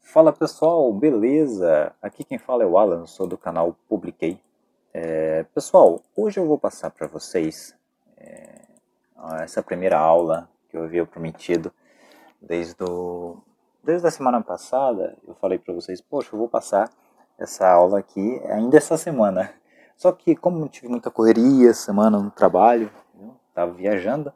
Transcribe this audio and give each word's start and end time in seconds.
Fala 0.00 0.32
pessoal, 0.32 0.92
beleza? 0.92 1.92
Aqui 2.00 2.24
quem 2.24 2.38
fala 2.38 2.62
é 2.62 2.66
o 2.66 2.78
Alan, 2.78 3.06
sou 3.06 3.26
do 3.26 3.36
canal 3.36 3.76
Publiquei. 3.88 4.40
É, 4.94 5.42
pessoal, 5.54 6.00
hoje 6.16 6.40
eu 6.40 6.46
vou 6.46 6.58
passar 6.58 6.90
para 6.90 7.06
vocês 7.06 7.76
é, 8.16 8.62
essa 9.42 9.62
primeira 9.62 9.98
aula 9.98 10.48
que 10.70 10.76
eu 10.76 10.84
havia 10.84 11.04
prometido 11.04 11.70
desde, 12.40 12.82
o, 12.82 13.36
desde 13.84 14.06
a 14.06 14.10
semana 14.10 14.40
passada. 14.40 15.16
Eu 15.26 15.34
falei 15.34 15.58
para 15.58 15.74
vocês, 15.74 16.00
poxa, 16.00 16.30
eu 16.32 16.38
vou 16.38 16.48
passar 16.48 16.90
essa 17.38 17.68
aula 17.68 17.98
aqui 17.98 18.40
ainda 18.46 18.76
essa 18.76 18.96
semana. 18.96 19.52
Só 19.96 20.12
que 20.12 20.34
como 20.36 20.68
tive 20.68 20.88
muita 20.88 21.10
correria 21.10 21.74
semana 21.74 22.18
no 22.18 22.30
trabalho, 22.30 22.90
estava 23.48 23.72
viajando, 23.72 24.32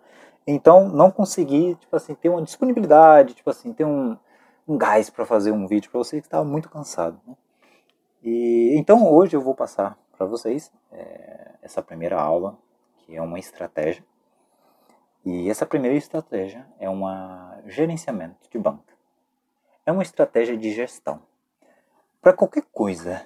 então 0.46 0.88
não 0.88 1.10
consegui, 1.10 1.74
tipo 1.76 1.94
assim, 1.94 2.14
ter 2.14 2.28
uma 2.28 2.42
disponibilidade, 2.42 3.34
tipo 3.34 3.50
assim, 3.50 3.72
ter 3.72 3.84
um, 3.84 4.16
um 4.66 4.78
gás 4.78 5.10
para 5.10 5.26
fazer 5.26 5.52
um 5.52 5.66
vídeo 5.66 5.90
para 5.90 5.98
vocês 5.98 6.20
que 6.20 6.26
estava 6.26 6.44
muito 6.44 6.68
cansado. 6.68 7.20
Né? 7.26 7.36
E 8.22 8.74
então 8.76 9.10
hoje 9.10 9.36
eu 9.36 9.40
vou 9.40 9.54
passar 9.54 9.98
para 10.16 10.26
vocês 10.26 10.72
é, 10.92 11.54
essa 11.62 11.82
primeira 11.82 12.20
aula, 12.20 12.58
que 12.98 13.16
é 13.16 13.22
uma 13.22 13.38
estratégia. 13.38 14.04
E 15.24 15.50
essa 15.50 15.66
primeira 15.66 15.96
estratégia 15.96 16.66
é 16.78 16.88
um 16.88 17.02
gerenciamento 17.66 18.48
de 18.50 18.58
banca. 18.58 18.94
É 19.84 19.92
uma 19.92 20.02
estratégia 20.02 20.56
de 20.56 20.72
gestão. 20.72 21.22
Para 22.20 22.32
qualquer 22.32 22.64
coisa 22.72 23.24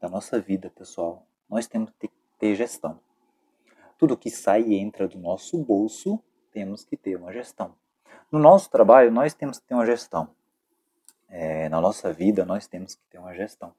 da 0.00 0.08
nossa 0.08 0.40
vida, 0.40 0.70
pessoal, 0.70 1.24
nós 1.48 1.66
temos 1.66 1.90
que 1.98 2.10
ter 2.38 2.54
gestão. 2.54 2.98
Tudo 3.96 4.16
que 4.16 4.30
sai 4.30 4.62
e 4.62 4.74
entra 4.76 5.06
do 5.06 5.18
nosso 5.18 5.56
bolso, 5.58 6.20
temos 6.52 6.84
que 6.84 6.96
ter 6.96 7.16
uma 7.16 7.32
gestão. 7.32 7.74
No 8.30 8.38
nosso 8.38 8.70
trabalho, 8.70 9.10
nós 9.10 9.34
temos 9.34 9.58
que 9.58 9.66
ter 9.66 9.74
uma 9.74 9.86
gestão. 9.86 10.28
É, 11.28 11.68
na 11.68 11.80
nossa 11.80 12.12
vida, 12.12 12.44
nós 12.44 12.66
temos 12.66 12.94
que 12.94 13.02
ter 13.10 13.18
uma 13.18 13.34
gestão. 13.34 13.74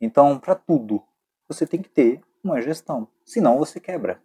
Então, 0.00 0.38
para 0.38 0.54
tudo, 0.54 1.02
você 1.48 1.66
tem 1.66 1.80
que 1.80 1.88
ter 1.88 2.20
uma 2.42 2.60
gestão. 2.60 3.08
Senão, 3.24 3.58
você 3.58 3.80
quebra. 3.80 4.20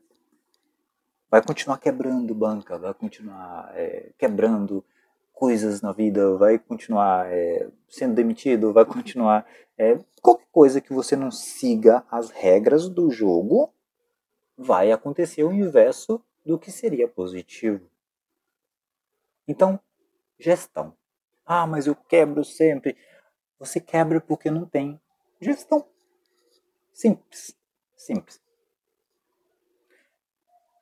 Vai 1.31 1.41
continuar 1.41 1.77
quebrando 1.77 2.33
banca, 2.35 2.77
vai 2.77 2.93
continuar 2.93 3.71
é, 3.75 4.11
quebrando 4.17 4.83
coisas 5.31 5.81
na 5.81 5.93
vida, 5.93 6.35
vai 6.35 6.59
continuar 6.59 7.31
é, 7.31 7.69
sendo 7.87 8.15
demitido, 8.15 8.73
vai 8.73 8.83
continuar. 8.85 9.45
É, 9.77 9.97
qualquer 10.21 10.47
coisa 10.51 10.81
que 10.81 10.91
você 10.91 11.15
não 11.15 11.31
siga 11.31 12.03
as 12.11 12.29
regras 12.29 12.89
do 12.89 13.09
jogo, 13.09 13.73
vai 14.57 14.91
acontecer 14.91 15.43
o 15.43 15.53
inverso 15.53 16.21
do 16.45 16.57
que 16.57 16.71
seria 16.71 17.07
positivo. 17.07 17.89
Então, 19.47 19.79
gestão. 20.37 20.95
Ah, 21.45 21.65
mas 21.65 21.87
eu 21.87 21.95
quebro 21.95 22.43
sempre. 22.43 22.97
Você 23.57 23.79
quebra 23.79 24.21
porque 24.21 24.49
não 24.51 24.65
tem 24.65 24.99
gestão. 25.41 25.87
Simples. 26.93 27.55
Simples. 27.95 28.41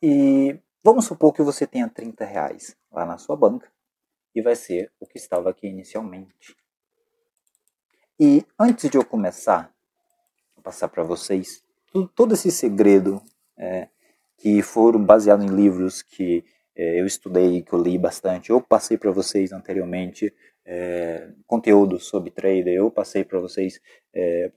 E 0.01 0.59
vamos 0.83 1.05
supor 1.05 1.33
que 1.33 1.41
você 1.41 1.65
tenha 1.65 1.89
30 1.89 2.25
reais 2.25 2.77
lá 2.91 3.05
na 3.05 3.17
sua 3.17 3.35
banca 3.35 3.71
e 4.35 4.41
vai 4.41 4.55
ser 4.55 4.91
o 4.99 5.07
que 5.07 5.17
estava 5.17 5.49
aqui 5.49 5.67
inicialmente. 5.67 6.55
E 8.19 8.45
antes 8.59 8.89
de 8.89 8.97
eu 8.97 9.05
começar 9.05 9.73
a 10.55 10.61
passar 10.61 10.87
para 10.89 11.03
vocês 11.03 11.63
todo 12.15 12.33
esse 12.33 12.51
segredo 12.51 13.21
é, 13.57 13.89
que 14.37 14.61
foram 14.61 15.03
baseados 15.03 15.45
em 15.45 15.49
livros 15.49 16.01
que 16.01 16.45
é, 16.75 17.01
eu 17.01 17.05
estudei, 17.05 17.63
que 17.63 17.73
eu 17.73 17.81
li 17.81 17.97
bastante. 17.97 18.51
Eu 18.51 18.61
passei 18.61 18.97
para 18.97 19.11
vocês 19.11 19.51
anteriormente 19.51 20.33
é, 20.63 21.31
conteúdo 21.47 21.99
sobre 21.99 22.29
trader, 22.29 22.73
eu 22.73 22.91
passei 22.91 23.23
para 23.23 23.39
vocês 23.39 23.81
é, 24.13 24.51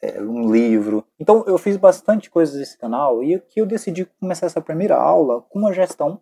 é, 0.00 0.20
um 0.20 0.50
livro. 0.50 1.04
Então 1.20 1.44
eu 1.46 1.58
fiz 1.58 1.76
bastante 1.76 2.30
coisas 2.30 2.56
nesse 2.56 2.78
canal 2.78 3.22
e 3.22 3.38
que 3.38 3.60
eu 3.60 3.66
decidi 3.66 4.06
começar 4.18 4.46
essa 4.46 4.60
primeira 4.60 4.96
aula 4.96 5.42
com 5.42 5.58
uma 5.58 5.72
gestão 5.72 6.20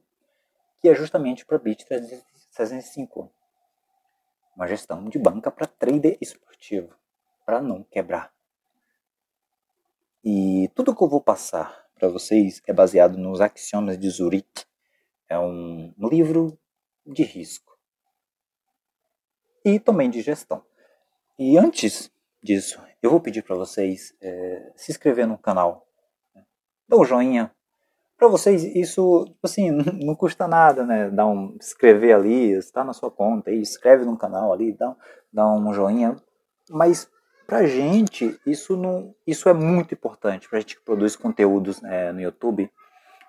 que 0.80 0.88
é 0.88 0.94
justamente 0.94 1.46
para 1.46 1.58
Bit 1.58 1.86
305. 1.86 3.30
Uma 4.56 4.66
gestão 4.66 5.04
de 5.04 5.18
banca 5.18 5.50
para 5.50 5.66
trader 5.66 6.16
esportivo, 6.20 6.94
para 7.44 7.60
não 7.60 7.82
quebrar. 7.84 8.32
E 10.24 10.68
tudo 10.74 10.94
que 10.94 11.02
eu 11.02 11.08
vou 11.08 11.20
passar 11.20 11.85
para 11.98 12.08
vocês 12.08 12.62
é 12.66 12.72
baseado 12.72 13.16
nos 13.16 13.40
Axiomas 13.40 13.98
de 13.98 14.08
Zurich. 14.10 14.66
É 15.28 15.38
um 15.38 15.92
livro 15.98 16.58
de 17.04 17.22
risco 17.22 17.76
e 19.64 19.80
também 19.80 20.08
de 20.08 20.20
gestão. 20.20 20.62
E 21.36 21.58
antes 21.58 22.10
disso, 22.40 22.80
eu 23.02 23.10
vou 23.10 23.20
pedir 23.20 23.42
para 23.42 23.56
vocês 23.56 24.14
é, 24.20 24.72
se 24.76 24.92
inscrever 24.92 25.26
no 25.26 25.36
canal, 25.36 25.88
né? 26.34 26.44
dar 26.88 26.96
um 26.98 27.04
joinha. 27.04 27.50
Para 28.16 28.28
vocês, 28.28 28.62
isso 28.62 29.26
assim, 29.42 29.70
não 30.04 30.14
custa 30.14 30.46
nada, 30.46 30.86
né? 30.86 31.10
Dar 31.10 31.26
um 31.26 31.56
escrever 31.60 32.12
ali, 32.12 32.52
está 32.52 32.84
na 32.84 32.92
sua 32.92 33.10
conta, 33.10 33.50
e 33.50 33.60
escreve 33.60 34.04
no 34.04 34.16
canal 34.16 34.52
ali, 34.52 34.72
dá, 34.72 34.96
dá 35.32 35.46
um 35.52 35.72
joinha. 35.74 36.16
Mas 36.70 37.10
Pra 37.46 37.64
gente, 37.64 38.40
isso, 38.44 38.76
não, 38.76 39.14
isso 39.24 39.48
é 39.48 39.54
muito 39.54 39.94
importante. 39.94 40.48
Pra 40.48 40.58
gente 40.58 40.76
que 40.76 40.82
produz 40.82 41.14
conteúdos 41.14 41.80
né, 41.80 42.10
no 42.12 42.20
YouTube, 42.20 42.70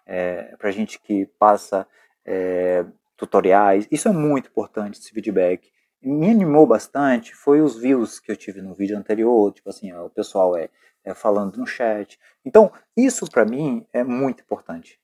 é, 0.05 0.55
pra 0.57 0.72
gente 0.72 1.00
que 1.00 1.28
passa 1.38 1.88
é, 2.25 2.83
tutoriais, 3.16 3.88
isso 3.91 4.07
é 4.07 4.11
muito 4.11 4.50
importante, 4.50 5.00
esse 5.00 5.11
feedback. 5.11 5.72
Me 6.01 6.31
animou 6.31 6.66
bastante 6.66 7.35
foi 7.35 7.61
os 7.61 7.77
views 7.77 8.19
que 8.19 8.31
eu 8.31 8.35
tive 8.35 8.61
no 8.61 8.73
vídeo 8.73 8.97
anterior, 8.97 9.51
tipo 9.53 9.69
assim, 9.69 9.91
o 9.94 10.09
pessoal 10.09 10.57
é, 10.57 10.69
é, 11.03 11.13
falando 11.13 11.57
no 11.57 11.67
chat. 11.67 12.19
Então, 12.44 12.72
isso 12.95 13.29
para 13.29 13.45
mim 13.45 13.85
é 13.94 14.03
muito 14.03 14.41
importante. 14.41 15.00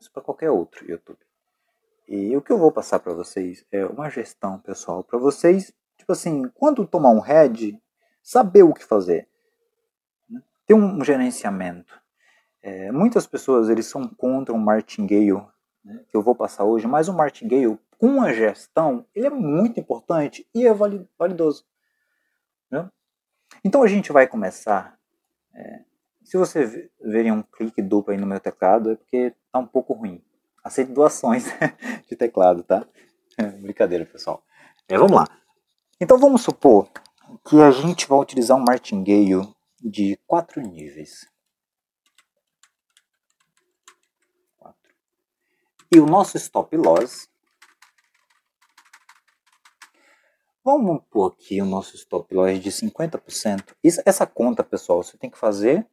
Isso 0.00 0.10
para 0.12 0.22
qualquer 0.22 0.50
outro 0.50 0.88
YouTube. 0.88 1.18
E 2.08 2.36
o 2.36 2.42
que 2.42 2.52
eu 2.52 2.58
vou 2.58 2.70
passar 2.70 2.98
para 2.98 3.12
vocês 3.12 3.64
é 3.72 3.84
uma 3.86 4.08
gestão 4.08 4.58
pessoal 4.58 5.02
para 5.02 5.18
vocês 5.18 5.72
tipo 6.02 6.12
assim, 6.12 6.48
quando 6.54 6.86
tomar 6.86 7.10
um 7.10 7.20
head, 7.20 7.80
saber 8.22 8.64
o 8.64 8.74
que 8.74 8.84
fazer. 8.84 9.28
Né? 10.28 10.42
Ter 10.66 10.74
um 10.74 11.02
gerenciamento. 11.02 12.00
É, 12.60 12.90
muitas 12.90 13.26
pessoas 13.26 13.68
eles 13.68 13.86
são 13.86 14.08
contra 14.08 14.54
um 14.54 14.58
martingale, 14.58 15.46
né, 15.84 16.04
que 16.08 16.16
eu 16.16 16.22
vou 16.22 16.34
passar 16.34 16.64
hoje, 16.64 16.86
mas 16.86 17.08
o 17.08 17.14
martingale 17.14 17.78
com 17.98 18.20
a 18.20 18.32
gestão, 18.32 19.06
ele 19.14 19.28
é 19.28 19.30
muito 19.30 19.78
importante 19.78 20.46
e 20.52 20.66
é 20.66 20.74
validoso. 21.18 21.64
Né? 22.70 22.88
Então 23.64 23.82
a 23.82 23.86
gente 23.86 24.12
vai 24.12 24.26
começar. 24.26 24.98
É, 25.54 25.84
se 26.24 26.36
você 26.36 26.90
verem 27.00 27.30
um 27.30 27.42
clique 27.42 27.80
duplo 27.80 28.12
aí 28.12 28.18
no 28.18 28.26
meu 28.26 28.40
teclado, 28.40 28.92
é 28.92 28.96
porque 28.96 29.34
tá 29.52 29.58
um 29.60 29.66
pouco 29.66 29.92
ruim. 29.92 30.22
Aceito 30.64 30.92
doações 30.92 31.46
de 32.08 32.16
teclado, 32.16 32.64
tá? 32.64 32.86
brincadeira, 33.60 34.04
pessoal. 34.04 34.44
É, 34.88 34.98
vamos 34.98 35.16
lá. 35.16 35.41
Então 36.02 36.18
vamos 36.18 36.42
supor 36.42 36.90
que 37.48 37.60
a 37.60 37.70
gente 37.70 38.08
vai 38.08 38.18
utilizar 38.18 38.56
um 38.56 38.64
martingale 38.66 39.48
de 39.80 40.18
quatro 40.26 40.60
níveis. 40.60 41.30
E 45.94 46.00
o 46.00 46.04
nosso 46.04 46.36
stop 46.38 46.76
loss. 46.76 47.28
Vamos 50.64 51.04
pôr 51.08 51.32
aqui 51.32 51.62
o 51.62 51.64
nosso 51.64 51.94
stop 51.94 52.34
loss 52.34 52.58
de 52.58 52.72
50%. 52.72 53.72
Isso, 53.84 54.02
essa 54.04 54.26
conta, 54.26 54.64
pessoal, 54.64 55.04
você 55.04 55.16
tem 55.16 55.30
que 55.30 55.38
fazer 55.38 55.86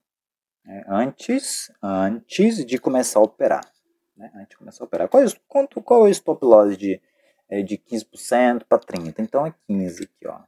né, 0.66 0.86
antes, 0.88 1.72
antes 1.84 2.66
de 2.66 2.80
começar 2.80 3.20
a 3.20 3.24
operar. 3.24 3.72
Né? 4.18 4.32
Antes 4.34 4.50
de 4.50 4.58
começar 4.58 4.84
a 4.84 4.88
operar. 4.88 5.08
Qual, 5.08 5.22
é, 5.22 5.28
quanto, 5.48 5.80
qual 5.84 6.08
é 6.08 6.10
o 6.10 6.12
stop 6.12 6.44
loss 6.44 6.76
de 6.76 7.00
é 7.50 7.64
de 7.64 7.78
15% 7.78 8.64
para 8.70 8.80
30%. 8.80 9.16
Então 9.20 9.46
é 9.46 9.54
15 9.68 10.04
aqui, 10.04 10.28
ó. 10.28 10.42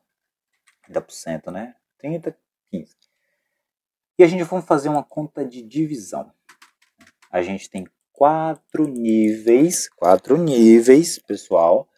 30%, 0.89 1.51
né? 1.51 1.75
30, 1.97 2.37
15. 2.69 2.95
E 4.19 4.23
a 4.23 4.27
gente 4.27 4.43
vai 4.43 4.61
fazer 4.61 4.89
uma 4.89 5.03
conta 5.03 5.43
de 5.43 5.61
divisão. 5.63 6.31
A 7.31 7.41
gente 7.41 7.69
tem 7.69 7.87
quatro 8.11 8.87
níveis, 8.87 9.89
quatro 9.89 10.37
níveis, 10.37 11.17
pessoal, 11.17 11.89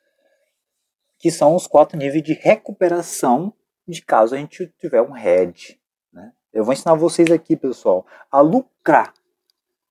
que 1.17 1.29
são 1.29 1.55
os 1.55 1.67
quatro 1.67 1.97
níveis 1.97 2.23
de 2.23 2.33
recuperação 2.33 3.53
de 3.85 4.01
caso 4.01 4.35
a 4.35 4.37
gente 4.37 4.67
tiver 4.79 5.01
um 5.01 5.11
head. 5.11 5.81
Né? 6.13 6.31
Eu 6.53 6.63
vou 6.63 6.73
ensinar 6.73 6.95
vocês 6.95 7.29
aqui, 7.29 7.57
pessoal, 7.57 8.07
a 8.31 8.39
lucrar. 8.39 9.13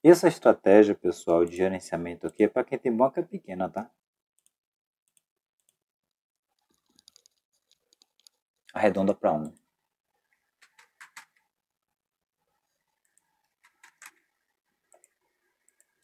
Essa 0.07 0.27
estratégia, 0.27 0.93
pessoal, 0.93 1.43
de 1.43 1.57
gerenciamento 1.57 2.27
aqui 2.27 2.43
é 2.43 2.47
para 2.47 2.63
quem 2.63 2.77
tem 2.77 2.95
banca 2.95 3.23
pequena, 3.23 3.67
tá? 3.67 3.89
Arredonda 8.71 9.15
para 9.15 9.33
1. 9.33 9.51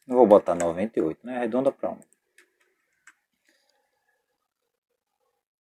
Não 0.08 0.18
vou 0.18 0.26
botar 0.26 0.56
98, 0.56 1.20
né? 1.24 1.38
Arredonda 1.38 1.72
para 1.72 1.92
1. 1.92 2.00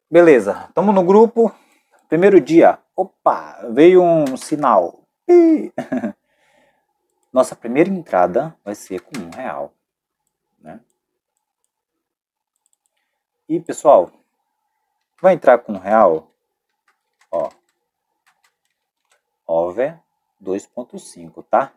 Beleza, 0.09 0.65
estamos 0.67 0.95
no 0.95 1.03
grupo. 1.03 1.53
Primeiro 2.09 2.41
dia. 2.41 2.79
Opa, 2.95 3.69
veio 3.71 4.01
um 4.01 4.35
sinal. 4.35 5.07
Nossa 7.31 7.55
primeira 7.55 7.89
entrada 7.89 8.55
vai 8.63 8.75
ser 8.75 9.01
com 9.01 9.17
um 9.19 9.29
real. 9.29 9.73
Né? 10.59 10.79
E 13.47 13.59
pessoal, 13.59 14.11
vai 15.21 15.33
entrar 15.33 15.59
com 15.59 15.73
um 15.73 15.79
real, 15.79 16.31
ó, 17.31 17.49
over 19.47 19.99
2.5, 20.43 21.45
tá? 21.49 21.71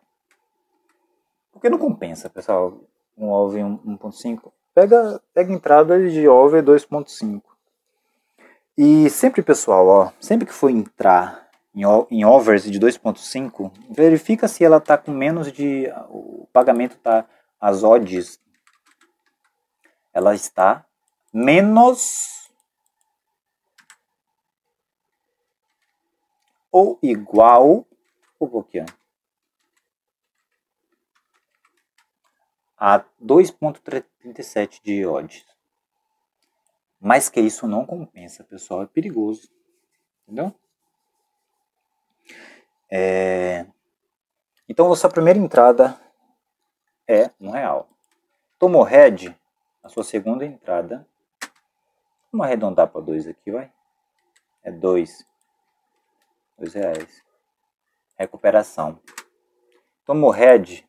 Porque 1.51 1.69
não 1.69 1.77
compensa, 1.77 2.29
pessoal, 2.29 2.81
um 3.17 3.29
over 3.29 3.63
1.5. 3.63 4.51
Pega, 4.73 5.21
pega 5.33 5.53
entrada 5.53 6.09
de 6.09 6.27
over 6.27 6.61
2.5. 6.61 7.41
E 8.77 9.09
sempre, 9.09 9.41
pessoal, 9.41 9.87
ó, 9.87 10.11
sempre 10.19 10.45
que 10.45 10.53
for 10.53 10.69
entrar 10.69 11.44
em, 11.75 12.23
overs 12.23 12.63
de 12.63 12.79
2.5, 12.79 13.71
verifica 13.89 14.47
se 14.47 14.63
ela 14.63 14.77
está 14.77 14.97
com 14.97 15.11
menos 15.11 15.51
de. 15.51 15.91
O 16.09 16.47
pagamento 16.53 16.95
está. 16.95 17.27
As 17.59 17.83
odds. 17.83 18.39
Ela 20.13 20.33
está 20.33 20.85
menos. 21.33 22.49
Ou 26.71 26.97
igual. 27.03 27.85
Um 28.39 28.47
pouquinho. 28.47 28.85
A 32.77 32.99
2.37 33.21 34.81
de 34.83 35.05
odds. 35.05 35.45
Mais 36.99 37.29
que 37.29 37.39
isso 37.39 37.67
não 37.67 37.85
compensa, 37.85 38.43
pessoal. 38.43 38.83
É 38.83 38.87
perigoso. 38.87 39.49
Entendeu? 40.23 40.53
É... 42.91 43.65
Então, 44.67 44.91
a 44.91 44.95
sua 44.95 45.09
primeira 45.09 45.39
entrada 45.39 45.99
é 47.07 47.29
um 47.39 47.51
real. 47.51 47.89
Tomou 48.57 48.83
head, 48.83 49.37
a 49.83 49.89
sua 49.89 50.03
segunda 50.03 50.45
entrada. 50.45 51.07
Vamos 52.31 52.47
arredondar 52.47 52.87
para 52.87 53.01
dois 53.01 53.27
aqui, 53.27 53.51
vai. 53.51 53.71
É 54.63 54.71
dois. 54.71 55.25
Dois 56.57 56.73
reais. 56.73 57.23
Recuperação. 58.17 58.99
Tomou 60.05 60.31
head. 60.31 60.87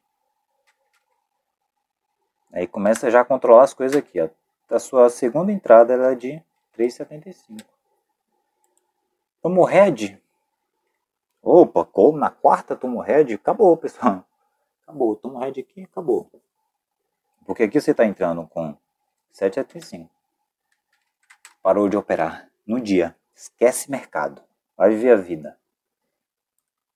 Aí 2.52 2.66
começa 2.66 3.10
já 3.10 3.20
a 3.20 3.24
controlar 3.24 3.64
as 3.64 3.74
coisas 3.74 3.96
aqui, 3.96 4.20
ó. 4.20 4.28
A 4.68 4.78
sua 4.78 5.08
segunda 5.10 5.52
entrada 5.52 5.94
é 5.94 6.14
de 6.14 6.42
3,75. 6.76 7.64
Tomou 9.42 9.64
head, 9.64 10.20
Opa, 11.48 11.84
como 11.84 12.18
na 12.18 12.28
quarta 12.28 12.74
tomo 12.74 13.00
red, 13.00 13.32
acabou, 13.32 13.76
pessoal. 13.76 14.26
Acabou, 14.82 15.14
tomo 15.14 15.38
red 15.38 15.60
aqui, 15.60 15.84
acabou. 15.84 16.28
Porque 17.44 17.62
aqui 17.62 17.80
você 17.80 17.92
está 17.92 18.04
entrando 18.04 18.44
com 18.48 18.76
7,75. 19.32 20.10
Parou 21.62 21.88
de 21.88 21.96
operar 21.96 22.50
no 22.66 22.80
dia. 22.80 23.16
Esquece 23.32 23.88
mercado. 23.88 24.42
Vai 24.76 24.90
viver 24.90 25.12
a 25.12 25.16
vida. 25.16 25.56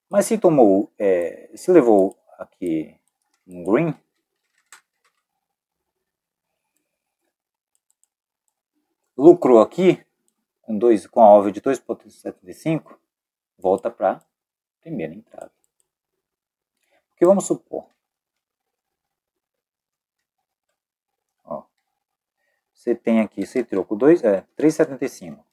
Mas 0.08 0.26
se 0.26 0.36
tomou, 0.36 0.90
é, 0.98 1.48
se 1.54 1.70
levou 1.70 2.18
aqui 2.36 2.98
um 3.46 3.62
green, 3.62 3.94
lucrou 9.16 9.60
aqui 9.60 10.04
com, 10.60 10.76
dois, 10.76 11.06
com 11.06 11.20
a 11.20 11.26
alva 11.26 11.52
de 11.52 11.60
2,75, 11.60 12.98
volta 13.56 13.88
para 13.88 14.20
primeira 14.80 15.14
entrada. 15.14 15.52
Porque 17.10 17.26
vamos 17.26 17.46
supor, 17.46 17.86
ó, 21.44 21.64
você 22.72 22.94
tem 22.94 23.20
aqui, 23.20 23.46
você 23.46 23.62
trocou 23.62 23.96
2, 23.96 24.24
é, 24.24 24.42
3,75. 24.56 25.44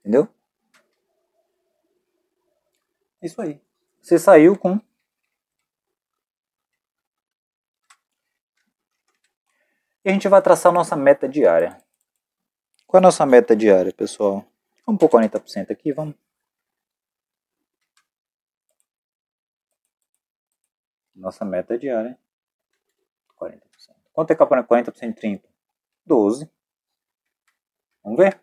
Entendeu? 0.00 0.28
Isso 3.22 3.40
aí. 3.40 3.60
Você 4.00 4.18
saiu 4.18 4.58
com 4.58 4.80
E 10.04 10.08
a 10.08 10.12
gente 10.12 10.28
vai 10.28 10.40
traçar 10.40 10.72
nossa 10.72 10.96
meta 10.96 11.28
diária. 11.28 11.76
Qual 12.86 12.98
é 12.98 13.02
a 13.02 13.06
nossa 13.06 13.26
meta 13.26 13.54
diária, 13.54 13.92
pessoal? 13.92 14.44
Vamos 14.86 14.98
por 14.98 15.10
40% 15.10 15.70
aqui, 15.70 15.92
vamos. 15.92 16.14
Nossa 21.14 21.44
meta 21.44 21.78
diária. 21.78 22.18
40%. 23.38 23.60
Quanto 24.12 24.30
é 24.32 24.34
que 24.36 24.42
é 24.42 24.46
40% 24.46 25.08
de 25.08 25.14
30? 25.14 25.48
12. 26.06 26.50
Vamos 28.02 28.18
ver? 28.18 28.40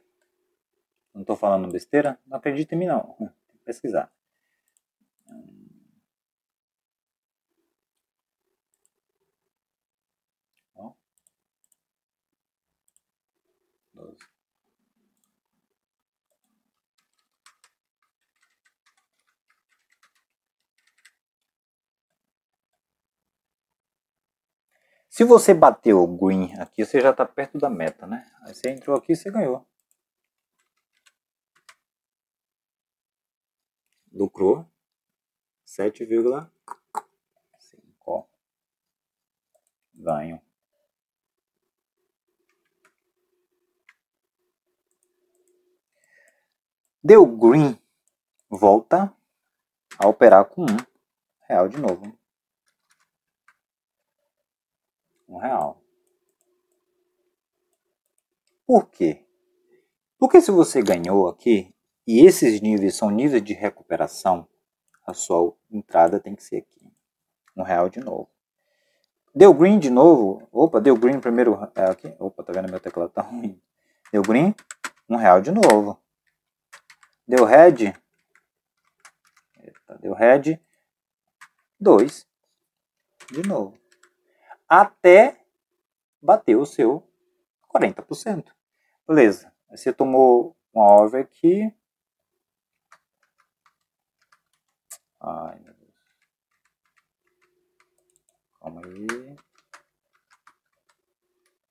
Não 1.13 1.21
estou 1.21 1.35
falando 1.35 1.71
besteira? 1.71 2.19
Não 2.25 2.37
acredita 2.37 2.75
em 2.75 2.77
mim 2.77 2.85
não. 2.85 3.15
Tem 3.17 3.57
que 3.57 3.65
pesquisar. 3.65 4.11
Se 25.17 25.23
você 25.23 25.51
bateu 25.51 26.03
o 26.03 26.05
green 26.05 26.53
aqui, 26.59 26.85
você 26.85 27.01
já 27.01 27.09
está 27.09 27.25
perto 27.25 27.57
da 27.57 27.71
meta, 27.71 28.05
né? 28.05 28.31
Aí 28.43 28.53
você 28.53 28.69
entrou 28.69 28.95
aqui 28.95 29.13
e 29.13 29.15
você 29.15 29.31
ganhou. 29.31 29.67
Lucrou 34.13 34.63
7,5. 35.65 38.27
Ganho. 39.95 40.39
Deu 47.03 47.25
green, 47.25 47.75
volta 48.47 49.11
a 49.97 50.07
operar 50.07 50.45
com 50.45 50.61
um 50.61 50.77
real 51.49 51.67
de 51.67 51.79
novo. 51.79 52.16
Um 55.27 55.37
real. 55.37 55.81
Por 58.65 58.89
quê? 58.89 59.25
Porque 60.19 60.41
se 60.41 60.51
você 60.51 60.81
ganhou 60.81 61.27
aqui, 61.27 61.73
e 62.05 62.25
esses 62.25 62.61
níveis 62.61 62.95
são 62.95 63.09
níveis 63.09 63.43
de 63.43 63.53
recuperação, 63.53 64.47
a 65.05 65.13
sua 65.13 65.55
entrada 65.69 66.19
tem 66.19 66.35
que 66.35 66.43
ser 66.43 66.57
aqui. 66.57 66.91
Um 67.55 67.63
real 67.63 67.89
de 67.89 67.99
novo. 67.99 68.29
Deu 69.35 69.53
green 69.53 69.77
de 69.77 69.89
novo. 69.89 70.47
Opa, 70.51 70.81
deu 70.81 70.97
green 70.97 71.19
primeiro. 71.19 71.59
É 71.75 71.85
aqui. 71.85 72.13
Opa, 72.19 72.43
tá 72.43 72.51
vendo 72.51 72.69
meu 72.69 72.79
teclado 72.79 73.11
tá 73.11 73.21
ruim. 73.23 73.61
Deu 74.11 74.21
green. 74.21 74.55
Um 75.09 75.15
real 75.15 75.41
de 75.41 75.51
novo. 75.51 76.01
Deu 77.27 77.45
red. 77.45 77.93
Eita, 79.59 79.97
deu 79.99 80.13
red. 80.13 80.59
Dois. 81.79 82.25
De 83.31 83.47
novo. 83.47 83.77
Até 84.67 85.45
bater 86.21 86.55
o 86.57 86.65
seu 86.65 87.07
40%. 87.73 88.53
Beleza. 89.07 89.53
Você 89.69 89.93
tomou 89.93 90.57
uma 90.73 91.01
over 91.01 91.23
aqui. 91.23 91.73
Ai, 95.19 95.59
meu 95.59 95.73
Deus. 95.73 95.93
Calma 98.59 98.81
aí. 98.85 99.35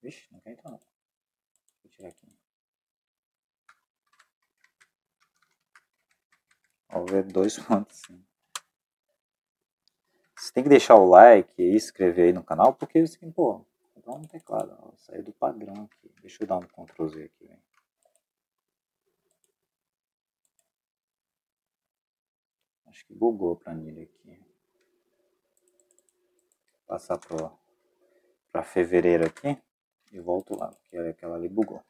Vixe, 0.03 0.33
não 0.33 0.41
quer 0.41 0.53
entrar 0.53 0.71
não. 0.71 0.81
Vou 1.83 1.91
tirar 1.91 2.09
aqui. 2.09 2.39
Vou 6.89 7.07
ver 7.07 7.25
dois 7.25 7.59
pontos. 7.59 8.01
Você 8.01 8.26
tem 10.57 10.63
que 10.63 10.71
deixar 10.71 10.95
o 10.95 11.07
like 11.07 11.53
e 11.63 11.75
inscrever 11.75 12.29
aí 12.29 12.33
no 12.33 12.43
canal, 12.43 12.73
porque 12.73 13.01
assim, 13.01 13.31
pô, 13.31 13.63
comprar 13.93 14.15
um 14.15 14.23
teclado. 14.23 14.75
Ó, 14.81 14.97
sair 14.97 15.23
do 15.23 15.31
padrão 15.31 15.85
aqui. 15.85 16.11
Deixa 16.23 16.43
eu 16.43 16.47
dar 16.47 16.57
um 16.57 16.63
Ctrl 16.63 17.09
Z 17.09 17.25
aqui, 17.25 17.47
velho. 17.47 17.63
Acho 22.87 23.05
que 23.05 23.13
bugou 23.13 23.53
a 23.53 23.57
planilha 23.57 24.05
aqui. 24.05 24.43
Vou 26.71 26.87
passar 26.87 27.19
para 28.51 28.63
fevereiro 28.63 29.27
aqui 29.27 29.61
e 30.11 30.19
volto 30.19 30.59
lá, 30.59 30.69
porque 30.69 30.97
aquela 30.97 31.37
ali 31.37 31.51
bugou. 31.51 31.85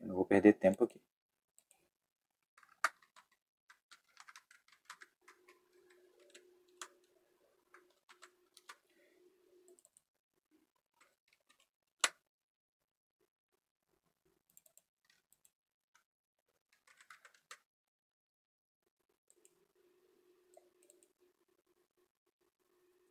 Eu 0.00 0.06
não 0.06 0.14
vou 0.14 0.24
perder 0.24 0.52
tempo 0.52 0.84
aqui. 0.84 1.00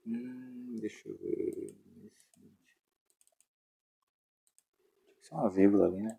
Hum, 0.08 0.78
deixa 0.80 1.10
eu 1.10 1.18
ver. 1.18 1.76
Tinha 5.22 5.22
que 5.22 5.34
uma 5.34 5.50
vírgula 5.50 5.88
ali, 5.88 6.02
né? 6.02 6.18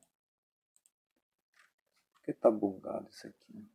Por 2.12 2.22
que 2.22 2.34
tá 2.34 2.50
bugado 2.50 3.08
isso 3.08 3.26
aqui? 3.26 3.66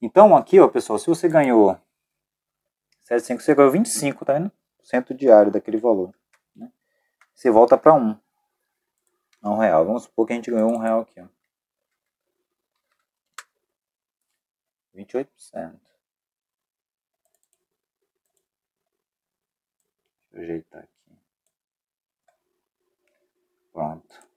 Então, 0.00 0.36
aqui, 0.36 0.60
ó, 0.60 0.68
pessoal, 0.68 0.98
se 0.98 1.06
você 1.06 1.26
ganhou 1.26 1.80
75, 3.00 3.42
você 3.42 3.54
ganhou 3.54 3.72
25, 3.72 4.24
tá 4.26 4.34
vendo? 4.34 4.52
Cento 4.82 5.14
diário 5.14 5.50
daquele 5.50 5.78
valor. 5.78 6.14
Né? 6.54 6.70
Você 7.34 7.50
volta 7.50 7.78
para 7.78 7.94
1. 7.94 8.20
Um 9.42 9.56
real. 9.56 9.86
Vamos 9.86 10.02
supor 10.02 10.26
que 10.26 10.34
a 10.34 10.36
gente 10.36 10.50
ganhou 10.50 10.70
um 10.70 10.78
real 10.78 11.00
aqui, 11.00 11.18
ó. 11.18 11.37
28%. 14.98 15.80
Deixa 20.30 20.32
eu 20.32 20.42
ajeitar 20.42 20.82
aqui. 20.82 21.18
Pronto. 23.72 24.28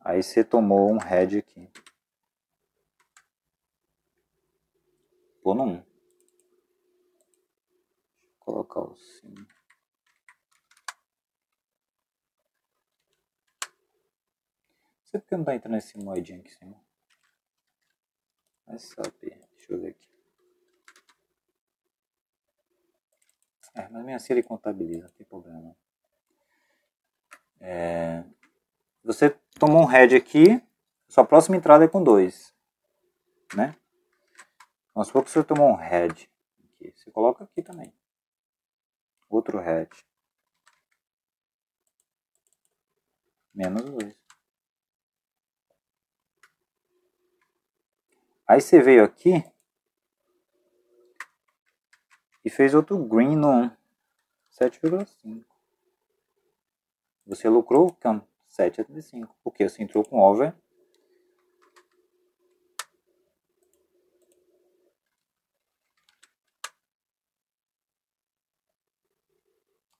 Aí 0.00 0.22
você 0.22 0.42
tomou 0.42 0.90
um 0.90 0.98
head 0.98 1.38
aqui. 1.38 1.70
Pô, 5.42 5.54
não. 5.54 5.74
Vou 5.74 5.84
colocar 8.40 8.80
o 8.80 8.96
sim. 8.96 9.34
Sei 15.12 15.20
porque 15.20 15.36
não 15.36 15.44
tá 15.44 15.54
entrando 15.54 15.76
esse 15.76 15.96
moedinho 15.98 16.40
aqui 16.40 16.48
em 16.48 16.52
cima. 16.52 16.84
Vai 18.66 18.78
saber. 18.78 19.38
Deixa 19.54 19.72
eu 19.72 19.80
ver 19.80 19.90
aqui. 19.90 20.10
É, 23.74 23.88
mas 23.88 24.04
minha 24.04 24.18
ele 24.30 24.42
contabiliza, 24.42 25.06
não 25.06 25.14
tem 25.14 25.26
problema. 25.26 25.76
É, 27.60 28.24
você 29.04 29.30
tomou 29.58 29.82
um 29.82 29.86
head 29.86 30.14
aqui, 30.16 30.62
sua 31.08 31.24
próxima 31.24 31.56
entrada 31.56 31.84
é 31.84 31.88
com 31.88 32.02
2. 32.02 32.54
Né? 33.54 33.76
Vamos 34.94 35.08
supor 35.08 35.24
que 35.24 35.30
você 35.30 35.44
tomou 35.44 35.70
um 35.70 35.76
head. 35.76 36.30
Aqui. 36.64 36.92
Você 36.96 37.10
coloca 37.10 37.44
aqui 37.44 37.62
também. 37.62 37.94
Outro 39.28 39.58
head. 39.58 39.90
Menos 43.54 43.82
2. 43.82 44.21
Aí 48.46 48.60
você 48.60 48.80
veio 48.80 49.04
aqui 49.04 49.44
e 52.44 52.50
fez 52.50 52.74
outro 52.74 52.98
green 52.98 53.36
no 53.36 53.70
7,5. 54.50 55.44
Você 57.26 57.48
lucrou 57.48 57.94
com 57.94 58.20
7,5, 58.50 59.28
porque 59.42 59.68
você 59.68 59.82
entrou 59.82 60.04
com 60.04 60.20
over. 60.20 60.54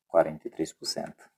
Quarenta 0.08 0.46
e 0.46 0.50
três 0.50 0.72
por 0.74 0.84
cento. 0.84 1.30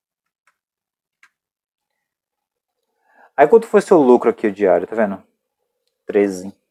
Aí 3.37 3.47
quanto 3.47 3.69
foi 3.69 3.81
seu 3.81 3.99
lucro 3.99 4.31
aqui 4.31 4.49
o 4.49 4.53
diário, 4.53 4.87
tá 4.87 4.97
vendo? 4.97 5.23
13. 6.07 6.64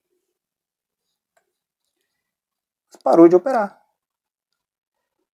Parou 2.98 3.28
de 3.28 3.36
operar. 3.36 3.82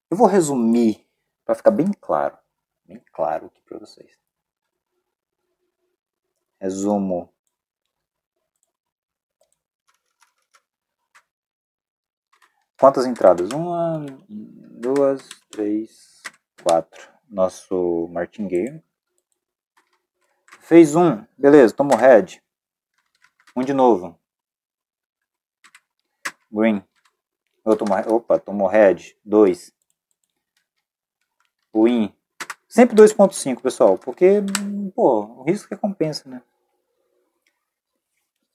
Eu 0.10 0.18
vou 0.18 0.28
resumir 0.28 1.08
para 1.46 1.56
ficar 1.56 1.72
bem 1.72 1.92
claro, 2.02 2.38
bem 2.86 3.04
claro 3.12 3.48
aqui 3.48 3.62
para 3.62 3.80
vocês. 3.80 4.18
Resumo. 6.60 7.34
Quantas 12.80 13.06
entradas? 13.06 13.50
Uma, 13.52 14.06
duas, 14.28 15.28
três, 15.50 16.22
quatro. 16.64 17.12
Nosso 17.30 18.08
martingale. 18.12 18.84
Fez 20.62 20.96
um, 20.96 21.26
beleza, 21.38 21.74
tomou 21.74 21.98
red. 21.98 22.42
Um 23.56 23.64
de 23.64 23.74
novo. 23.74 24.20
Green. 26.52 26.84
Eu 27.70 27.78
tomo, 27.78 27.94
opa, 28.08 28.40
tomou 28.40 28.68
red, 28.68 29.16
2. 29.24 29.72
Win. 31.76 32.12
Sempre 32.68 32.96
2.5, 32.96 33.62
pessoal, 33.62 33.98
porque, 33.98 34.42
pô, 34.96 35.22
o 35.22 35.44
risco 35.44 35.74
é 35.74 35.78
compensa, 35.78 36.28
né? 36.28 36.42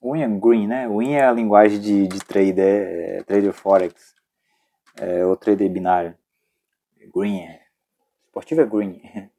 Win 0.03 0.23
é 0.23 0.29
green, 0.29 0.67
né? 0.67 0.89
Win 0.89 1.13
é 1.13 1.25
a 1.25 1.33
linguagem 1.33 1.81
de, 1.81 2.09
de 2.09 2.19
trader, 2.19 2.59
é, 2.59 3.23
trader 3.23 3.53
forex, 3.53 4.15
é, 4.97 5.25
ou 5.25 5.37
trader 5.37 5.71
binário. 5.71 6.17
Green, 7.15 7.49
esportivo 8.25 8.61
é 8.61 8.67
green. 8.67 9.01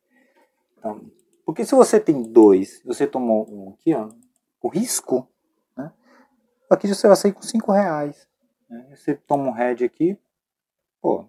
Então, 0.77 1.01
porque 1.43 1.65
se 1.65 1.73
você 1.73 1.99
tem 1.99 2.21
dois, 2.21 2.79
você 2.85 3.07
tomou 3.07 3.51
um 3.51 3.71
aqui, 3.71 3.95
ó, 3.95 4.07
o 4.61 4.67
risco, 4.67 5.27
né? 5.75 5.91
Aqui 6.69 6.87
você 6.87 7.07
vai 7.07 7.15
sair 7.15 7.33
com 7.33 7.41
cinco 7.41 7.71
reais. 7.71 8.27
Né? 8.75 8.95
Você 8.95 9.15
toma 9.15 9.49
um 9.49 9.51
head 9.51 9.85
aqui, 9.85 10.17
pô, 11.01 11.25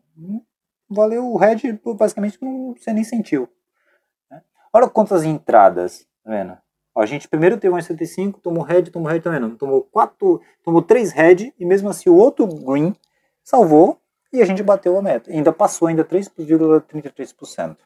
valeu 0.89 1.27
o 1.27 1.37
head, 1.37 1.81
basicamente 1.97 2.39
você 2.77 2.93
nem 2.93 3.05
sentiu. 3.05 3.49
Né? 4.29 4.43
Olha 4.73 4.89
quantas 4.89 5.25
entradas, 5.25 6.07
tá 6.25 6.31
vendo? 6.31 6.59
Ó, 6.93 7.03
a 7.03 7.07
gente 7.07 7.29
primeiro 7.29 7.59
teve 7.59 7.75
um 7.75 7.81
75, 7.81 8.41
tomou 8.41 8.65
head, 8.65 8.91
tomou 8.91 9.09
head, 9.09 9.23
tá 9.23 9.31
vendo? 9.31 9.57
Tomou 9.57 9.83
quatro, 9.83 10.41
tomou 10.65 10.83
três 10.83 11.13
head 11.13 11.55
e 11.59 11.65
mesmo 11.65 11.89
assim 11.89 12.09
o 12.09 12.17
outro 12.17 12.47
green 12.47 12.97
salvou 13.45 14.01
e 14.33 14.43
a 14.43 14.45
gente 14.45 14.63
bateu 14.63 14.99
a 14.99 15.03
meta. 15.03 15.31
Ainda 15.31 15.53
passou 15.53 15.89
ainda 15.89 16.05
3,33%. 16.05 17.77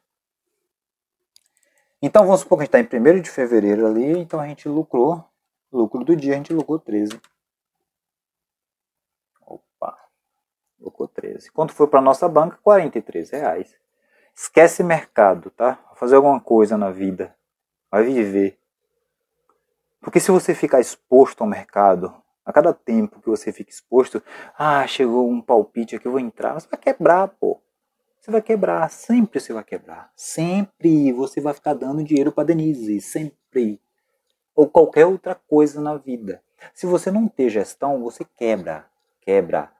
Então 2.01 2.25
vamos 2.25 2.41
supor 2.41 2.57
que 2.57 2.63
a 2.63 2.65
gente 2.65 2.87
está 2.87 2.97
em 2.97 3.19
1 3.19 3.21
de 3.21 3.31
fevereiro 3.31 3.87
ali, 3.87 4.19
então 4.19 4.41
a 4.41 4.49
gente 4.49 4.67
lucrou, 4.69 5.23
lucro 5.71 6.03
do 6.03 6.17
dia 6.17 6.33
a 6.33 6.37
gente 6.37 6.53
lucrou 6.53 6.79
13. 6.79 7.21
Opa, 9.41 9.99
lucrou 10.81 11.09
13. 11.09 11.51
Quanto 11.53 11.73
foi 11.73 11.87
para 11.87 12.01
nossa 12.01 12.29
banca? 12.29 12.59
43 12.63 13.31
reais. 13.31 13.75
Esquece 14.35 14.83
mercado, 14.83 15.51
tá? 15.51 15.79
Fazer 15.97 16.17
alguma 16.17 16.41
coisa 16.41 16.77
na 16.77 16.91
vida. 16.91 17.35
Vai 17.91 18.05
viver. 18.05 18.59
Porque 20.01 20.19
se 20.19 20.31
você 20.31 20.55
ficar 20.55 20.81
exposto 20.81 21.43
ao 21.43 21.47
mercado, 21.47 22.15
a 22.45 22.53
cada 22.53 22.73
tempo 22.73 23.21
que 23.21 23.29
você 23.29 23.53
fica 23.53 23.71
exposto, 23.71 24.23
ah, 24.59 24.87
chegou 24.87 25.29
um 25.29 25.43
palpite 25.43 25.97
aqui, 25.97 26.07
eu 26.07 26.13
vou 26.13 26.21
entrar, 26.21 26.55
você 26.55 26.67
vai 26.69 26.81
quebrar, 26.81 27.29
pô. 27.29 27.61
Você 28.21 28.31
vai 28.31 28.43
quebrar, 28.43 28.91
sempre 28.91 29.41
você 29.41 29.53
vai 29.53 29.65
quebrar. 29.65 30.11
Sempre 30.15 31.13
você 31.13 31.41
vai 31.41 31.55
ficar 31.55 31.75
dando 31.75 32.05
dinheiro 32.05 32.33
para 32.33 32.45
Denise, 32.45 33.01
sempre. 33.01 33.81
Ou 34.55 34.69
qualquer 34.69 35.07
outra 35.07 35.35
coisa 35.35 35.81
na 35.81 35.97
vida. 35.97 36.43
Se 36.75 36.87
você 36.87 37.11
não 37.11 37.27
ter 37.27 37.49
gestão, 37.49 38.03
você 38.03 38.25
quebra, 38.37 38.87
quebra. 39.21 39.73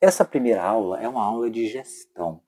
Essa 0.00 0.24
primeira 0.24 0.62
aula 0.62 1.00
é 1.00 1.08
uma 1.08 1.24
aula 1.24 1.50
de 1.50 1.66
gestão. 1.66 2.40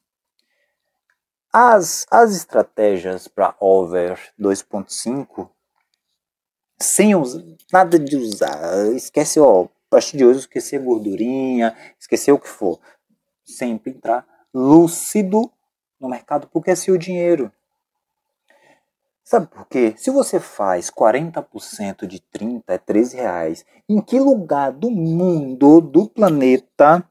As, 1.53 2.07
as 2.09 2.31
estratégias 2.37 3.27
para 3.27 3.57
over 3.59 4.21
2.5 4.39 5.51
sem 6.79 7.15
usar, 7.15 7.43
nada 7.73 7.99
de 7.99 8.17
usar. 8.17 8.95
Esquece, 8.95 9.41
ó, 9.41 9.65
a 9.65 9.69
partir 9.91 10.17
de 10.17 10.25
hoje 10.25 10.41
esquecer 10.41 10.81
gordurinha, 10.81 11.77
esquecer 11.99 12.31
o 12.31 12.39
que 12.39 12.49
for. 12.49 12.79
Sempre 13.45 13.91
entrar 13.91 14.25
lúcido 14.55 15.51
no 15.99 16.09
mercado, 16.09 16.49
porque 16.49 16.71
é 16.71 16.77
seu 16.77 16.97
dinheiro. 16.97 17.53
Sabe 19.25 19.49
por 19.49 19.67
quê? 19.67 19.95
Se 19.97 20.11
você 20.11 20.39
faz 20.41 20.89
40% 20.91 22.07
de 22.07 22.21
30 22.21 22.73
é 22.73 22.79
13 22.79 23.17
reais, 23.17 23.65
em 23.89 24.01
que 24.01 24.19
lugar 24.19 24.73
do 24.73 24.91
mundo, 24.91 25.81
do 25.81 26.09
planeta, 26.09 27.05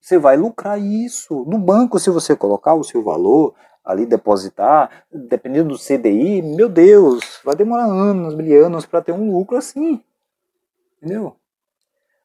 você 0.00 0.18
vai 0.18 0.36
lucrar 0.36 0.80
isso? 0.80 1.44
No 1.44 1.58
banco, 1.58 1.98
se 1.98 2.10
você 2.10 2.34
colocar 2.34 2.74
o 2.74 2.82
seu 2.82 3.02
valor, 3.02 3.54
ali 3.84 4.06
depositar, 4.06 5.04
dependendo 5.12 5.70
do 5.70 5.78
CDI, 5.78 6.42
meu 6.42 6.68
Deus, 6.68 7.40
vai 7.44 7.54
demorar 7.54 7.84
anos, 7.84 8.34
mil 8.34 8.64
anos 8.64 8.86
para 8.86 9.02
ter 9.02 9.12
um 9.12 9.32
lucro 9.32 9.56
assim. 9.56 10.02
Entendeu? 10.96 11.36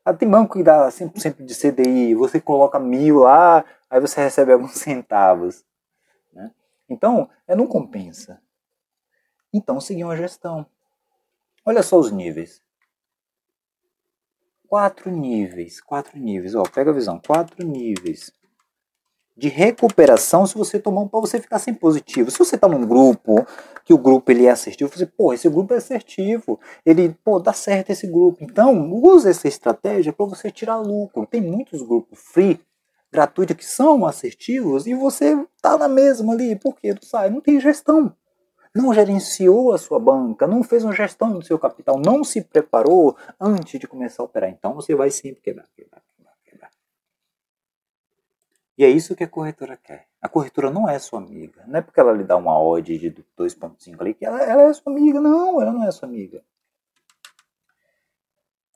Ah, 0.03 0.13
tem 0.13 0.29
banco 0.29 0.58
que 0.58 0.63
dá 0.63 0.88
100% 0.89 1.44
de 1.44 1.55
CDI, 1.55 2.15
você 2.15 2.39
coloca 2.39 2.79
mil 2.79 3.20
lá, 3.20 3.65
aí 3.89 4.00
você 4.00 4.21
recebe 4.21 4.54
alguns 4.54 4.73
centavos. 4.80 5.65
Né? 6.32 6.52
Então, 6.88 7.30
é, 7.47 7.56
não 7.56 7.67
compensa. 7.67 8.39
Então, 9.52 9.82
seguir 9.82 10.04
uma 10.04 10.15
gestão. 10.15 10.65
Olha 11.65 11.82
só 11.82 11.97
os 11.97 12.12
níveis. 12.12 12.62
Quatro 14.67 15.12
níveis, 15.12 15.82
quatro 15.82 16.17
níveis. 16.17 16.56
Ó, 16.56 16.63
pega 16.63 16.91
a 16.91 16.93
visão, 16.93 17.21
quatro 17.25 17.65
níveis 17.65 18.32
de 19.38 19.49
recuperação 19.49 20.45
se 20.45 20.56
você 20.56 20.80
tomar 20.80 21.01
um 21.01 21.08
para 21.08 21.19
você 21.19 21.39
ficar 21.39 21.60
sem 21.60 21.73
positivo. 21.73 22.32
Se 22.32 22.39
você 22.39 22.56
está 22.56 22.67
num 22.67 22.86
grupo 22.86 23.45
que 23.84 23.93
o 23.93 23.97
grupo 23.97 24.32
ele 24.32 24.45
é 24.45 24.51
assertivo, 24.51 24.89
você, 24.89 25.06
pô, 25.06 25.34
esse 25.34 25.47
grupo 25.49 25.73
é 25.73 25.78
assertivo, 25.78 26.60
ele, 26.86 27.15
pô, 27.23 27.39
dá 27.39 27.54
certo 27.54 27.91
esse 27.91 28.08
grupo. 28.08 28.43
Então, 28.43 28.91
use 28.91 29.30
essa 29.30 29.47
estratégia 29.47 30.13
para 30.13 30.25
você 30.25 30.49
tirar 30.49 30.78
lucro. 30.78 31.28
Tem 31.28 31.41
muitos 31.41 31.82
grupos 31.82 32.17
free, 32.19 32.60
gratuitos 33.12 33.58
que 33.58 33.65
são 33.65 34.06
assertivos 34.06 34.88
e 34.88 34.93
você 34.93 35.38
tá 35.62 35.78
na 35.78 35.88
mesma 35.88 36.34
ali, 36.34 36.56
porque 36.56 36.93
não 36.93 37.01
sai, 37.01 37.30
não 37.30 37.41
tem 37.41 37.60
gestão. 37.60 38.15
Não 38.76 38.94
gerenciou 38.94 39.72
a 39.72 39.78
sua 39.78 40.00
banca, 40.00 40.46
não 40.46 40.62
fez 40.62 40.84
uma 40.84 40.94
gestão 40.94 41.32
do 41.34 41.46
seu 41.46 41.58
capital, 41.58 41.98
não 41.98 42.24
se 42.24 42.42
preparou 42.42 43.16
antes 43.40 43.80
de 43.80 43.88
começar 43.88 44.22
a 44.22 44.26
operar. 44.26 44.50
Então 44.50 44.74
você 44.74 44.94
vai 44.94 45.10
sempre 45.10 45.42
quebrar, 45.42 45.66
quebrar. 45.74 46.04
E 48.78 48.84
é 48.84 48.90
isso 48.90 49.16
que 49.16 49.24
a 49.24 49.28
corretora 49.28 49.78
quer. 49.78 50.08
A 50.22 50.28
corretora 50.28 50.70
não 50.70 50.90
é 50.90 51.00
sua 51.00 51.20
amiga. 51.20 51.64
Não 51.66 51.80
é 51.80 51.82
porque 51.82 52.00
ela 52.00 52.12
lhe 52.12 52.24
dá 52.24 52.36
uma 52.36 52.60
odd 52.62 52.98
de 52.98 53.12
2.5 53.38 54.02
ali 54.02 54.14
que 54.14 54.26
ela, 54.26 54.42
ela 54.42 54.64
é 54.64 54.74
sua 54.74 54.92
amiga. 54.92 55.22
Não, 55.22 55.62
ela 55.62 55.72
não 55.72 55.88
é 55.88 55.92
sua 55.92 56.10
amiga. 56.10 56.44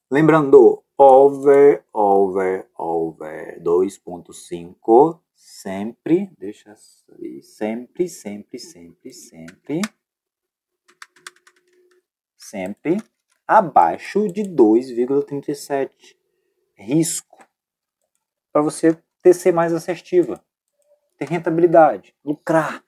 Lembrando, 0.10 0.82
over, 0.98 1.84
over, 1.94 2.68
over 2.78 3.62
2.5 3.62 5.20
sempre, 5.40 6.30
deixa 6.38 6.76
sempre, 7.42 8.10
sempre, 8.10 8.60
sempre, 8.60 9.14
sempre, 9.14 9.82
sempre 12.38 12.98
abaixo 13.48 14.28
de 14.28 14.44
2,37. 14.44 16.18
Risco. 16.76 17.44
Para 18.52 18.62
você 18.62 19.02
ter 19.24 19.34
ser 19.34 19.54
mais 19.54 19.74
assertiva, 19.74 20.44
ter 21.18 21.28
rentabilidade, 21.28 22.16
lucrar, 22.24 22.84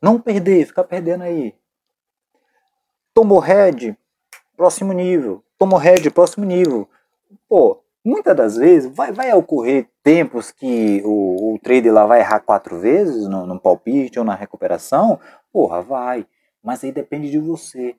não 0.00 0.20
perder, 0.20 0.66
ficar 0.66 0.84
perdendo 0.84 1.24
aí. 1.24 1.54
Tomou 3.12 3.40
head, 3.40 3.96
próximo 4.56 4.92
nível. 4.92 5.44
Tomou 5.58 5.78
head, 5.78 6.10
próximo 6.10 6.44
nível. 6.44 6.88
Pô, 7.48 7.82
muitas 8.08 8.34
das 8.34 8.56
vezes 8.56 8.90
vai, 8.94 9.12
vai 9.12 9.32
ocorrer 9.34 9.88
tempos 10.02 10.50
que 10.50 11.02
o, 11.04 11.54
o 11.54 11.58
trader 11.58 11.92
lá 11.92 12.06
vai 12.06 12.20
errar 12.20 12.40
quatro 12.40 12.78
vezes 12.80 13.28
no, 13.28 13.46
no 13.46 13.60
palpite 13.60 14.18
ou 14.18 14.24
na 14.24 14.34
recuperação. 14.34 15.20
Porra, 15.52 15.82
vai. 15.82 16.26
Mas 16.62 16.82
aí 16.82 16.90
depende 16.90 17.30
de 17.30 17.38
você. 17.38 17.94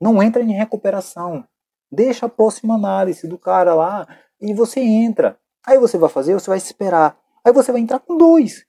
Não 0.00 0.22
entra 0.22 0.42
em 0.42 0.52
recuperação. 0.52 1.44
Deixa 1.90 2.26
a 2.26 2.28
próxima 2.28 2.76
análise 2.76 3.26
do 3.26 3.36
cara 3.36 3.74
lá 3.74 4.06
e 4.40 4.54
você 4.54 4.80
entra. 4.80 5.36
Aí 5.66 5.78
você 5.78 5.98
vai 5.98 6.08
fazer, 6.08 6.34
você 6.34 6.48
vai 6.48 6.58
esperar. 6.58 7.18
Aí 7.44 7.52
você 7.52 7.72
vai 7.72 7.80
entrar 7.80 7.98
com 7.98 8.16
dois. 8.16 8.64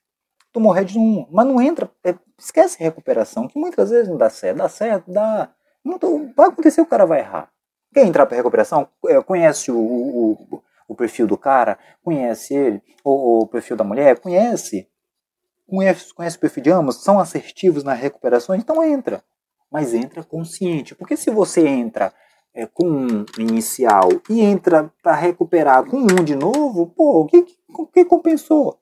Tomou 0.51 0.73
head 0.73 0.97
um, 0.97 1.27
mas 1.31 1.45
não 1.45 1.61
entra. 1.61 1.89
É, 2.03 2.15
esquece 2.37 2.79
recuperação, 2.79 3.47
que 3.47 3.57
muitas 3.57 3.89
vezes 3.89 4.09
não 4.09 4.17
dá 4.17 4.29
certo. 4.29 4.57
Dá 4.57 4.67
certo, 4.67 5.11
dá. 5.11 5.49
Não 5.83 5.97
tô, 5.97 6.27
vai 6.35 6.49
acontecer, 6.49 6.81
o 6.81 6.85
cara 6.85 7.05
vai 7.05 7.19
errar. 7.19 7.49
Quer 7.93 8.05
entrar 8.05 8.25
para 8.25 8.37
recuperação? 8.37 8.87
É, 9.07 9.21
conhece 9.21 9.71
o, 9.71 9.77
o, 9.77 10.31
o, 10.51 10.63
perfil 10.95 11.27
do 11.27 11.37
cara? 11.37 11.77
Conhece 12.03 12.53
ele? 12.53 12.81
O, 13.03 13.41
o 13.41 13.47
perfil 13.47 13.75
da 13.75 13.83
mulher? 13.83 14.19
Conhece? 14.19 14.87
Conhece, 15.67 16.13
conhece 16.13 16.37
o 16.37 16.39
perfil 16.39 16.63
de 16.63 16.71
ambos? 16.71 17.03
São 17.03 17.19
assertivos 17.19 17.83
na 17.83 17.93
recuperação? 17.93 18.55
Então 18.55 18.83
entra. 18.83 19.23
Mas 19.71 19.93
entra 19.93 20.23
consciente. 20.23 20.93
Porque 20.93 21.15
se 21.15 21.31
você 21.31 21.65
entra 21.65 22.13
é, 22.53 22.65
com 22.65 22.85
um 22.85 23.25
inicial 23.37 24.09
e 24.29 24.41
entra 24.41 24.91
para 25.01 25.15
recuperar 25.15 25.85
com 25.85 25.97
um 25.97 26.23
de 26.23 26.35
novo, 26.35 26.87
pô, 26.87 27.21
o 27.21 27.25
que, 27.25 27.45
o 27.69 27.87
que 27.87 28.03
compensou? 28.03 28.77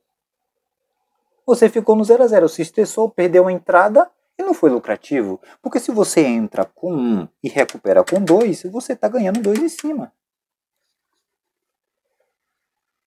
Você 1.45 1.69
ficou 1.69 1.95
no 1.95 2.03
0 2.03 2.23
a 2.23 2.27
0 2.27 2.49
se 2.49 2.61
estressou, 2.61 3.09
perdeu 3.09 3.47
a 3.47 3.51
entrada 3.51 4.09
e 4.37 4.43
não 4.43 4.53
foi 4.53 4.69
lucrativo. 4.69 5.39
Porque 5.61 5.79
se 5.79 5.91
você 5.91 6.21
entra 6.21 6.63
com 6.63 6.93
um 6.93 7.27
e 7.43 7.49
recupera 7.49 8.03
com 8.03 8.21
dois, 8.21 8.63
você 8.63 8.93
está 8.93 9.07
ganhando 9.07 9.41
dois 9.41 9.59
em 9.59 9.69
cima. 9.69 10.13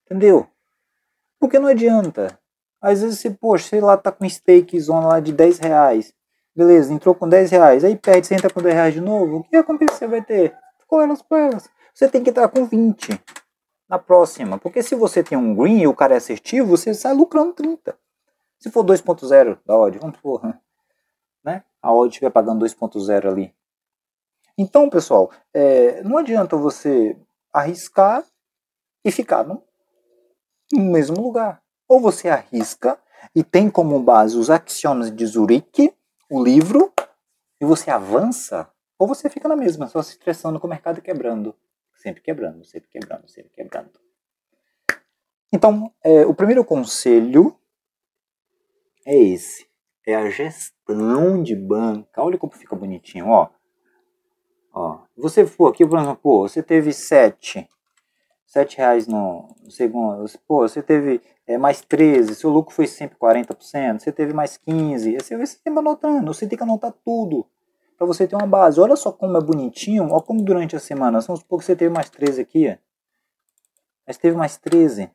Entendeu? 0.05 0.47
Porque 1.39 1.59
não 1.59 1.67
adianta. 1.67 2.39
Às 2.81 3.01
vezes 3.01 3.19
você, 3.19 3.29
poxa, 3.29 3.69
sei 3.69 3.81
lá, 3.81 3.97
tá 3.97 4.11
com 4.11 4.27
stake 4.27 4.79
zona 4.79 5.07
lá 5.07 5.19
de 5.19 5.31
10 5.31 5.59
reais. 5.59 6.13
Beleza, 6.55 6.93
entrou 6.93 7.15
com 7.15 7.27
10 7.27 7.51
reais. 7.51 7.83
Aí 7.83 7.95
perde, 7.95 8.27
você 8.27 8.35
entra 8.35 8.49
com 8.49 8.61
10 8.61 8.75
reais 8.75 8.93
de 8.93 9.01
novo. 9.01 9.37
O 9.37 9.43
que 9.43 9.55
recompensa 9.55 9.95
você 9.95 10.07
vai 10.07 10.21
ter? 10.21 10.55
Com 10.87 11.01
elas, 11.01 11.21
com 11.21 11.35
elas. 11.35 11.69
Você 11.93 12.07
tem 12.07 12.23
que 12.23 12.29
entrar 12.29 12.47
com 12.49 12.65
20 12.65 13.19
na 13.87 13.97
próxima. 13.97 14.57
Porque 14.57 14.83
se 14.83 14.95
você 14.95 15.23
tem 15.23 15.37
um 15.37 15.55
green 15.55 15.81
e 15.81 15.87
o 15.87 15.95
cara 15.95 16.13
é 16.13 16.17
assertivo, 16.17 16.67
você 16.67 16.93
sai 16.93 17.13
lucrando 17.13 17.53
30. 17.53 17.97
Se 18.59 18.71
for 18.71 18.83
2.0 18.83 19.59
da 19.65 19.77
odd, 19.77 19.97
vamos 19.99 20.15
supor, 20.15 20.41
né? 21.43 21.63
A 21.81 21.91
odd 21.91 22.09
estiver 22.09 22.29
pagando 22.29 22.63
2.0 22.65 23.27
ali. 23.27 23.53
Então, 24.57 24.89
pessoal, 24.89 25.31
é, 25.53 26.01
não 26.03 26.17
adianta 26.17 26.55
você 26.55 27.17
arriscar 27.51 28.23
e 29.03 29.11
ficar 29.11 29.43
no, 29.43 29.61
no 30.73 30.91
mesmo 30.91 31.21
lugar. 31.21 31.61
Ou 31.87 31.99
você 31.99 32.29
arrisca 32.29 32.99
e 33.35 33.43
tem 33.43 33.69
como 33.69 33.99
base 33.99 34.37
os 34.37 34.49
axiomas 34.49 35.13
de 35.13 35.25
Zurique, 35.25 35.93
o 36.29 36.43
livro, 36.43 36.91
e 37.61 37.65
você 37.65 37.89
avança, 37.89 38.69
ou 38.97 39.07
você 39.07 39.29
fica 39.29 39.47
na 39.47 39.55
mesma, 39.55 39.87
só 39.87 40.01
se 40.01 40.11
estressando 40.11 40.59
com 40.59 40.67
o 40.67 40.69
mercado 40.69 41.01
quebrando. 41.01 41.55
Sempre 41.95 42.21
quebrando, 42.21 42.65
sempre 42.65 42.89
quebrando, 42.89 43.27
sempre 43.29 43.51
quebrando. 43.53 43.91
Então, 45.51 45.93
é, 46.03 46.25
o 46.25 46.33
primeiro 46.33 46.65
conselho 46.65 47.57
é 49.05 49.15
esse. 49.15 49.67
É 50.05 50.15
a 50.15 50.29
gestão 50.29 51.41
de 51.41 51.55
banca. 51.55 52.21
Olha 52.21 52.37
como 52.37 52.51
fica 52.53 52.75
bonitinho, 52.75 53.27
ó. 53.27 53.49
Ó, 54.73 55.03
você 55.15 55.45
for 55.45 55.67
aqui, 55.67 55.87
por 55.87 55.99
exemplo, 55.99 56.15
pô, 56.17 56.47
você 56.47 56.63
teve 56.63 56.91
sete, 56.91 57.69
sete 58.53 58.77
reais 58.77 59.07
no 59.07 59.47
segundo, 59.67 60.29
pô, 60.47 60.59
você 60.59 60.79
teve 60.79 61.19
é, 61.47 61.57
mais 61.57 61.81
13, 61.81 62.35
seu 62.35 62.51
lucro 62.51 62.71
foi 62.71 62.85
sempre 62.85 63.17
40%, 63.17 63.99
você 63.99 64.11
teve 64.11 64.31
mais 64.31 64.57
15, 64.57 65.15
assim 65.15 65.35
você 65.35 65.57
tem 65.57 65.75
anotando, 65.75 66.31
você 66.31 66.47
tem 66.47 66.55
que 66.55 66.63
anotar 66.63 66.93
tudo 67.03 67.47
para 67.97 68.05
você 68.05 68.27
ter 68.27 68.35
uma 68.35 68.45
base. 68.45 68.79
Olha 68.79 68.95
só 68.95 69.11
como 69.11 69.35
é 69.35 69.41
bonitinho, 69.41 70.07
olha 70.11 70.21
como 70.21 70.43
durante 70.43 70.75
a 70.75 70.79
semana, 70.79 71.19
vamos 71.21 71.41
supor 71.41 71.57
que 71.57 71.65
você 71.65 71.75
teve 71.75 71.91
mais 71.91 72.11
13 72.11 72.41
aqui, 72.41 72.77
mas 74.05 74.17
teve 74.17 74.37
mais 74.37 74.55
13. 74.55 75.09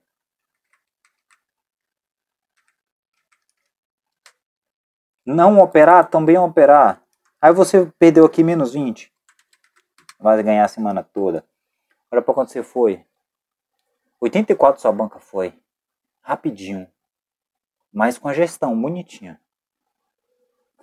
Não 5.24 5.61
operar, 5.61 6.11
também 6.11 6.37
operar. 6.38 7.01
Aí 7.40 7.53
você 7.53 7.87
perdeu 8.01 8.24
aqui 8.24 8.42
menos 8.42 8.72
20 8.72 9.12
vai 10.18 10.42
ganhar 10.42 10.64
a 10.64 10.68
semana 10.68 11.05
toda. 11.05 11.44
Olha 12.11 12.20
para 12.20 12.35
quanto 12.35 12.51
você 12.51 12.64
foi. 12.64 13.07
84 14.20 14.81
sua 14.81 14.92
banca 14.92 15.18
foi. 15.18 15.54
Rapidinho. 16.20 16.87
Mas 17.92 18.18
com 18.18 18.28
a 18.28 18.35
gestão 18.35 18.81
bonitinha. 18.81 19.40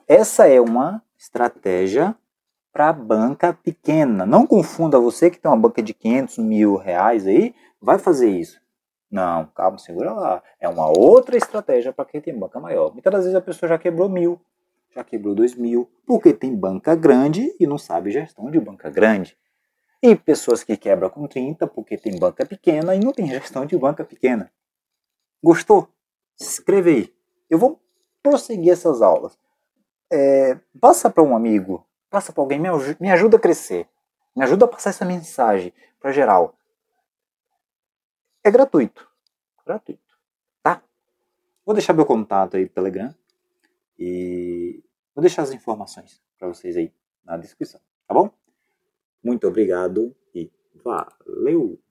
Essa 0.07 0.47
é 0.47 0.61
uma 0.61 1.03
estratégia 1.17 2.15
para 2.71 2.91
banca 2.91 3.53
pequena. 3.53 4.25
Não 4.25 4.45
confunda 4.45 4.99
você 4.99 5.29
que 5.29 5.39
tem 5.39 5.49
uma 5.49 5.57
banca 5.57 5.81
de 5.81 5.93
500 5.93 6.37
mil 6.39 6.75
reais 6.75 7.25
aí, 7.25 7.55
vai 7.81 7.97
fazer 7.97 8.29
isso. 8.29 8.59
Não, 9.09 9.45
calma, 9.55 9.77
segura 9.77 10.11
lá. 10.11 10.43
É 10.59 10.67
uma 10.67 10.87
outra 10.87 11.37
estratégia 11.37 11.93
para 11.93 12.05
quem 12.05 12.19
tem 12.19 12.37
banca 12.37 12.59
maior. 12.59 12.91
Muitas 12.91 13.13
das 13.13 13.23
vezes 13.23 13.35
a 13.35 13.41
pessoa 13.41 13.69
já 13.69 13.77
quebrou 13.77 14.09
mil, 14.09 14.41
já 14.93 15.03
quebrou 15.03 15.33
dois 15.33 15.55
mil, 15.55 15.89
porque 16.05 16.33
tem 16.33 16.53
banca 16.53 16.95
grande 16.95 17.55
e 17.59 17.65
não 17.65 17.77
sabe 17.77 18.11
gestão 18.11 18.51
de 18.51 18.59
banca 18.59 18.89
grande. 18.89 19.37
E 20.01 20.15
pessoas 20.15 20.63
que 20.63 20.77
quebram 20.77 21.09
com 21.09 21.27
30 21.27 21.67
porque 21.67 21.97
tem 21.97 22.17
banca 22.19 22.45
pequena 22.45 22.95
e 22.95 22.99
não 22.99 23.11
tem 23.11 23.27
gestão 23.27 23.65
de 23.65 23.77
banca 23.77 24.03
pequena. 24.03 24.51
Gostou? 25.43 25.87
Se 26.35 26.59
inscreve 26.59 26.89
aí. 26.89 27.15
Eu 27.49 27.57
vou 27.57 27.81
prosseguir 28.21 28.73
essas 28.73 29.01
aulas. 29.01 29.37
É, 30.11 30.59
passa 30.79 31.09
para 31.09 31.23
um 31.23 31.35
amigo, 31.35 31.85
passa 32.09 32.31
para 32.31 32.43
alguém, 32.43 32.59
me 32.59 32.69
me 32.99 33.11
ajuda 33.11 33.37
a 33.37 33.39
crescer. 33.39 33.87
Me 34.35 34.43
ajuda 34.43 34.65
a 34.65 34.67
passar 34.67 34.89
essa 34.89 35.05
mensagem 35.05 35.73
para 35.99 36.11
geral. 36.11 36.57
É 38.43 38.51
gratuito. 38.51 39.09
Gratuito. 39.65 40.15
Tá? 40.61 40.83
Vou 41.65 41.73
deixar 41.73 41.93
meu 41.93 42.05
contato 42.05 42.57
aí 42.57 42.63
no 42.63 42.69
Telegram. 42.69 43.15
E 43.97 44.83
vou 45.15 45.21
deixar 45.21 45.41
as 45.41 45.51
informações 45.51 46.21
para 46.37 46.47
vocês 46.47 46.75
aí 46.75 46.93
na 47.23 47.37
descrição, 47.37 47.79
tá 48.07 48.13
bom? 48.13 48.29
Muito 49.25 49.47
obrigado 49.47 50.15
e 50.35 50.51
valeu! 50.75 51.81